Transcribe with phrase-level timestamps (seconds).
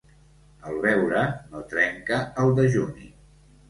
[0.71, 3.11] El beure no trenca el dejuni.